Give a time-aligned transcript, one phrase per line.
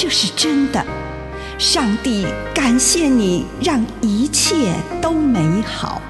[0.00, 0.80] 这是真的。
[1.58, 6.00] 上帝感谢你，让一切都美好。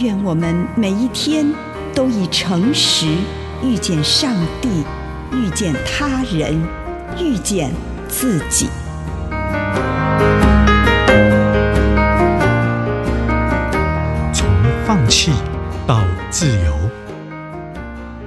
[0.00, 1.50] 愿我们每一天
[1.94, 3.06] 都以诚实
[3.62, 4.84] 遇见上帝，
[5.32, 6.62] 遇见他人，
[7.18, 7.72] 遇见
[8.06, 8.68] 自己。
[14.34, 14.46] 从
[14.84, 15.32] 放弃
[15.86, 16.76] 到自由，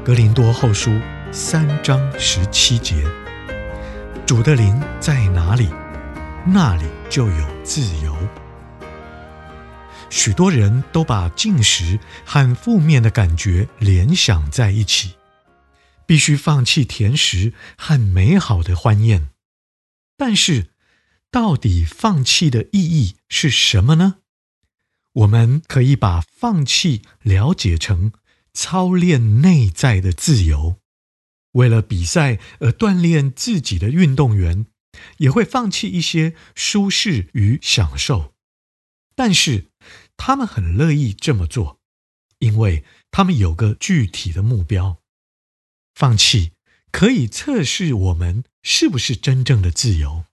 [0.03, 0.89] 格林多后书
[1.31, 3.03] 三章十七节：
[4.28, 5.70] 主的灵在哪里，
[6.45, 8.14] 那里就有自由。
[10.09, 15.14] 许多人都把进食和负面的感觉联想在一起，
[16.05, 19.30] 必须放弃甜食和美好的欢宴。
[20.17, 20.72] 但是，
[21.31, 24.16] 到底放弃的意义是什么呢？
[25.14, 28.11] 我们可以把放弃了解成
[28.53, 30.75] 操练内在的自由。
[31.58, 34.66] 为了比赛而锻炼自己的运动员，
[35.17, 38.33] 也会放弃一些舒适与享受，
[39.16, 39.67] 但是
[40.16, 41.80] 他们很乐意这么做，
[42.39, 44.97] 因为他们有个具体的目标。
[45.94, 46.53] 放弃
[46.91, 50.26] 可以测试我们是不是真正的自由。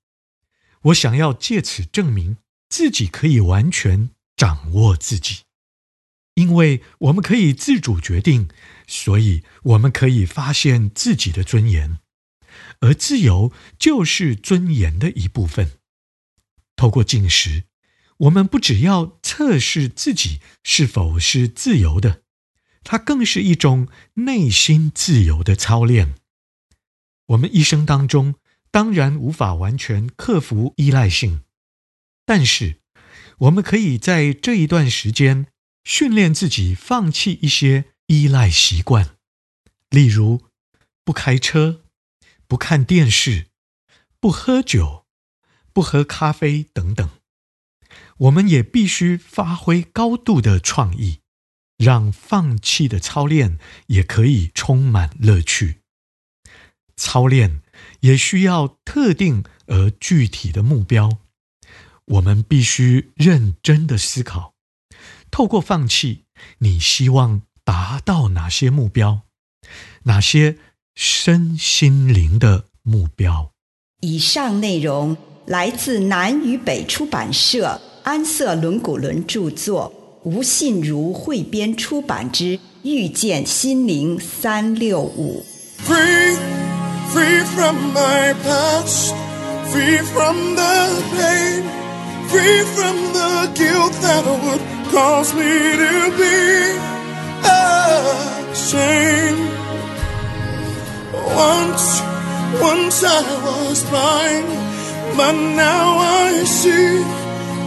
[0.82, 2.38] 我想要借此证明
[2.69, 4.10] 自己可以完全。
[4.37, 5.43] 掌握自己，
[6.34, 8.49] 因为我们可以自主决定，
[8.87, 11.99] 所以我们可以发现自己的尊严，
[12.81, 15.72] 而自由就是尊严的一部分。
[16.77, 17.65] 透过进食，
[18.19, 22.23] 我们不只要测试自己是否是自由的，
[22.83, 26.15] 它更是一种内心自由的操练。
[27.28, 28.34] 我们一生当中
[28.71, 31.43] 当然无法完全克服依赖性，
[32.27, 32.81] 但是，
[33.39, 35.47] 我们可以在这一段时间
[35.84, 39.16] 训练自己放弃一些依赖习惯，
[39.88, 40.42] 例如
[41.04, 41.82] 不开车、
[42.47, 43.47] 不看电视、
[44.20, 45.06] 不喝酒、
[45.72, 47.09] 不喝咖啡等等。
[48.19, 51.20] 我们也必须发挥高度的创意，
[51.76, 55.81] 让放弃的操练也可以充满乐趣。
[56.97, 57.62] 操练
[58.00, 61.19] 也需要特定而具体的目标。
[62.04, 64.54] 我们必须认真的思考，
[65.31, 66.26] 透过放弃，
[66.59, 69.22] 你希望达到哪些目标？
[70.04, 70.58] 哪些
[70.94, 73.50] 身心灵的目标？
[74.00, 75.16] 以上内容
[75.47, 79.92] 来自南与北出版社安瑟伦古伦著作，
[80.25, 85.42] 吴信如汇编出版之《遇见心灵三六五》。
[85.86, 86.36] Free,
[87.12, 89.14] free from my past,
[89.70, 91.64] free from the pain.
[92.28, 94.60] Free from the guilt that would
[94.91, 96.94] cause me to be
[97.44, 99.50] ashamed.
[101.12, 101.87] Once,
[102.60, 104.49] once I was blind,
[105.16, 107.03] but now I see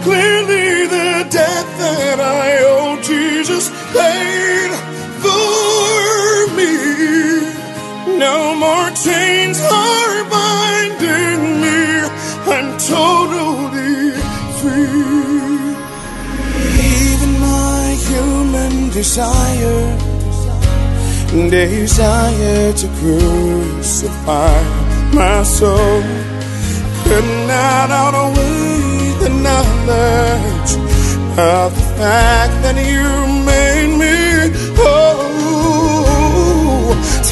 [0.03, 3.01] clearly the debt that I owe.
[3.01, 4.71] Jesus paid
[5.23, 6.73] for me.
[8.17, 11.79] No more chains are binding me.
[12.53, 13.46] I'm totally
[18.97, 19.85] desire,
[21.51, 24.59] desire to crucify
[25.13, 26.01] my soul,
[27.03, 30.71] could not outweigh the knowledge
[31.37, 33.09] of the fact that you
[33.51, 34.17] made me
[34.79, 36.17] whole.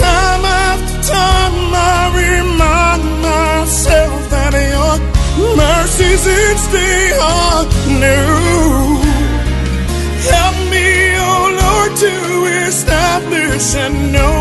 [0.01, 4.95] Time after time, I remind myself that your
[5.57, 7.65] mercies each day are
[8.03, 8.94] new.
[12.75, 14.37] Establish and know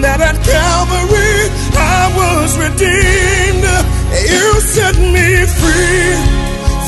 [0.00, 1.36] that at Calvary
[1.76, 3.66] I was redeemed.
[4.32, 4.46] You
[4.76, 5.28] set me
[5.60, 6.08] free,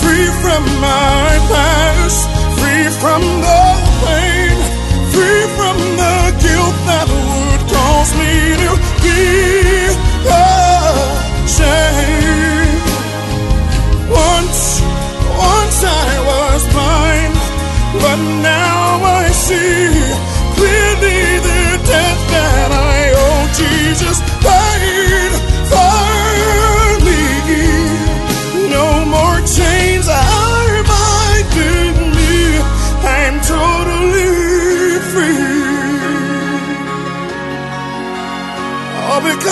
[0.00, 1.67] free from my past,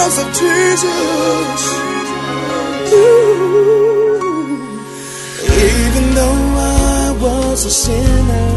[0.06, 1.61] because of Jesus.
[2.93, 4.23] Ooh.
[5.43, 8.53] Even though I was a sinner,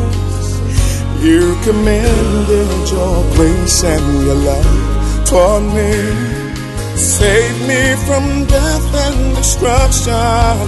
[1.26, 5.94] you commended your grace and your love toward me.
[6.96, 10.68] Save me from death and destruction.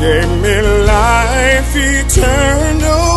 [0.00, 0.56] Gave me
[0.96, 3.12] life eternally.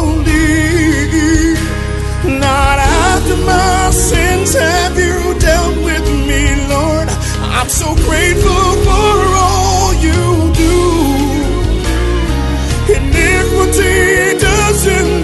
[2.40, 5.95] Not after my sins have you dealt with.
[7.66, 10.78] I'm so grateful for all you do.
[12.94, 15.24] Iniquity doesn't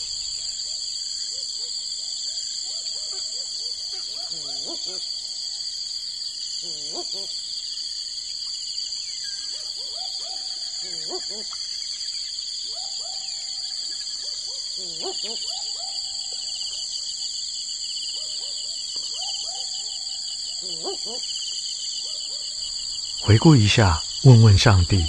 [23.23, 25.05] 回顾一下，问问上帝：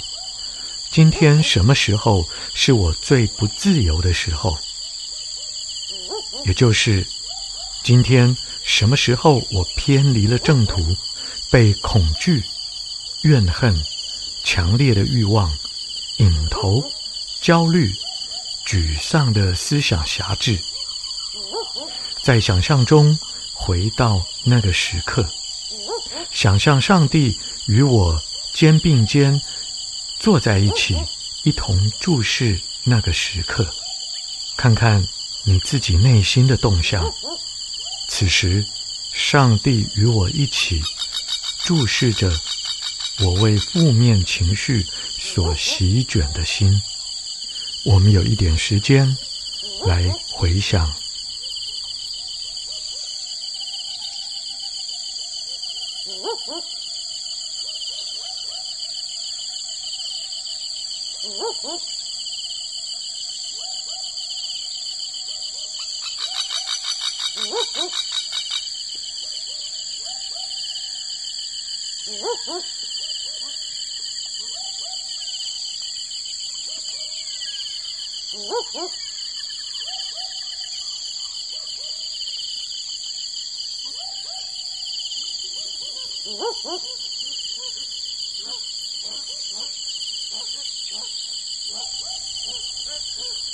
[0.91, 4.57] 今天什么时候是我最不自由的时候？
[6.45, 7.05] 也就是
[7.83, 10.95] 今天什么时候我偏离了正途，
[11.53, 12.43] 被恐惧、
[13.21, 13.79] 怨恨、
[14.43, 15.55] 强烈的欲望、
[16.17, 16.83] 瘾头、
[17.43, 17.93] 焦虑、
[18.65, 20.57] 沮丧的思想辖制，
[22.23, 23.15] 在想象中
[23.53, 25.29] 回到那个时刻，
[26.31, 28.19] 想象上帝与我
[28.55, 29.39] 肩并肩
[30.19, 30.97] 坐在一起，
[31.43, 33.71] 一同注视那个时刻，
[34.57, 35.07] 看看
[35.43, 37.13] 你自己内心的动向。
[38.09, 38.65] 此时，
[39.13, 40.81] 上帝与我一起
[41.63, 42.29] 注视着
[43.19, 44.85] 我为负面情绪
[45.17, 46.81] 所席卷的心。
[47.85, 49.17] 我们有一点时间
[49.85, 50.93] 来回想。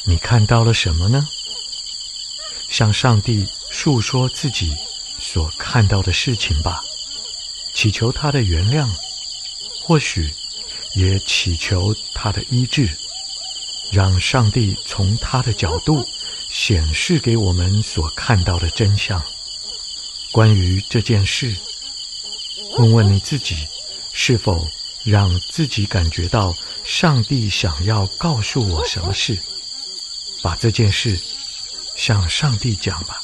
[0.04, 1.28] 你看到了什么呢？
[2.70, 4.74] 向上帝诉说自己
[5.20, 6.84] 所看到的事情吧，
[7.82, 8.90] 祈求他的原谅，
[9.82, 10.30] 或许
[10.96, 12.90] 也祈求他的医治，
[13.90, 16.06] 让上帝从他的角度
[16.50, 19.24] 显示给我们所看到的真相。
[20.34, 21.56] 关于这件事，
[22.78, 23.56] 问问你自己，
[24.12, 24.68] 是否
[25.06, 29.40] 让自己感觉到上帝想要告诉我什么事？
[30.42, 31.18] 把这件事
[31.96, 33.22] 向上帝讲吧，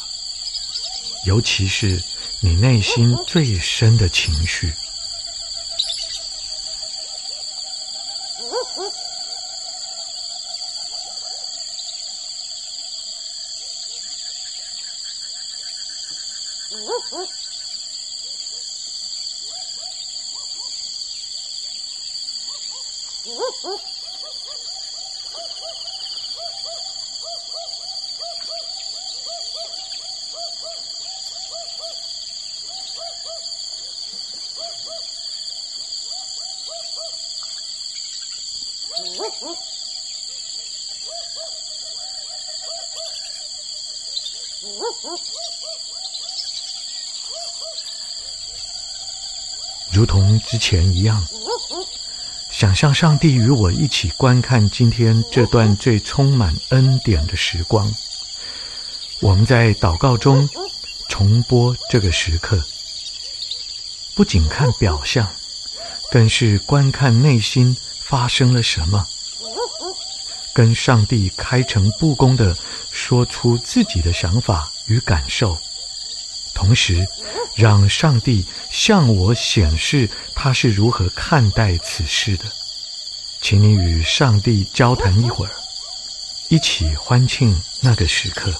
[1.25, 2.01] 尤其是
[2.45, 4.71] 你内心最深的情绪。
[49.95, 51.21] 如同之前一样，
[52.49, 57.93] 想象上帝与我一起观看今天这段最充满恩典的时光。
[59.19, 60.47] 我们在祷告中
[61.09, 62.63] 重播这个时刻，
[64.15, 65.29] 不仅看表象，
[66.09, 69.05] 更是观看内心发生了什么。
[70.53, 72.55] 跟上帝开诚布公地
[72.89, 75.57] 说出自己的想法与感受，
[76.53, 77.05] 同时
[77.55, 82.45] 让上帝向我显示他是如何看待此事的。
[83.41, 85.51] 请你与上帝交谈一会儿，
[86.49, 88.53] 一起欢庆那个时刻。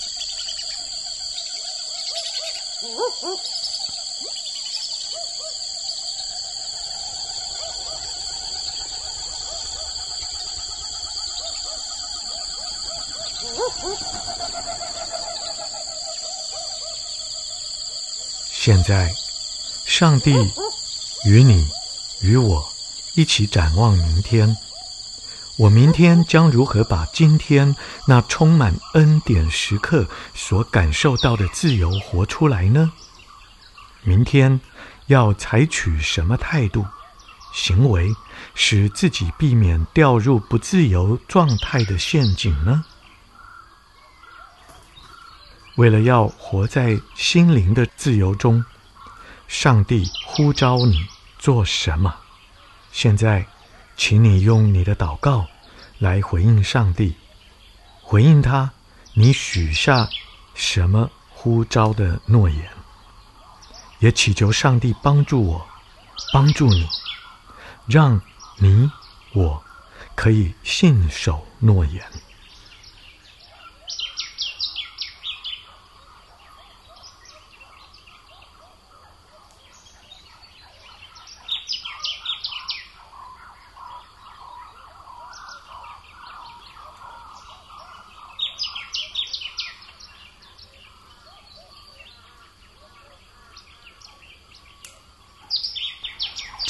[18.66, 19.14] 现在，
[19.86, 20.34] 上帝
[21.28, 21.68] 与你
[22.24, 22.66] 与我
[23.16, 24.58] 一起展望明天。
[25.60, 27.76] 我明天将如何把今天
[28.08, 32.92] 那充满恩典时刻所感受到的自由活出来呢？
[34.02, 34.60] 明天
[35.06, 36.84] 要采取什么态度、
[37.54, 38.10] 行为，
[38.56, 42.84] 使自己避免掉入不自由状态的陷阱呢？
[45.76, 48.64] 为了要活在心灵的自由中，
[49.48, 51.06] 上帝呼召你
[51.38, 52.16] 做什么？
[52.92, 53.46] 现在，
[53.98, 55.46] 请你用你的祷告
[56.00, 57.16] 来回应上帝，
[58.02, 58.72] 回应他，
[59.14, 60.08] 你许下
[60.54, 62.70] 什么呼召的诺言？
[64.00, 65.68] 也祈求上帝帮助我，
[66.32, 66.88] 帮助你，
[67.86, 68.22] 让
[68.60, 68.90] 你
[69.34, 69.62] 我
[70.16, 72.02] 可以信守诺言。